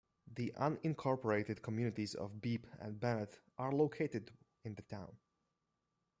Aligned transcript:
The 0.25 0.51
unincorporated 0.59 1.61
communities 1.61 2.15
of 2.15 2.41
Beebe 2.41 2.67
and 2.79 2.99
Bennett 2.99 3.39
are 3.59 3.71
located 3.71 4.31
in 4.63 4.73
the 4.73 4.81
town. 4.81 5.15